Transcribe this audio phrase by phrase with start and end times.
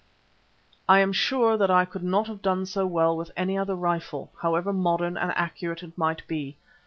[0.89, 4.31] I am sure that I could not have done so well with any other rifle,
[4.41, 6.57] however modern and accurate it might be.